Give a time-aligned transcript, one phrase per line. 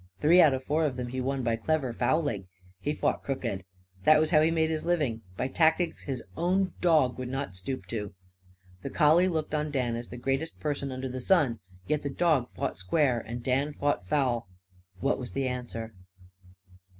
[0.19, 2.47] Three out of four of them he won by clever fouling.
[2.79, 3.63] He fought crooked.
[4.03, 7.85] That was how he made his living by tactics his own dog would not stoop
[7.89, 8.11] to.
[8.81, 11.59] The collie looked on Dan as the greatest person under the sun.
[11.85, 14.47] Yet the dog fought square and Dan fought foul.
[15.01, 15.93] What was the answer?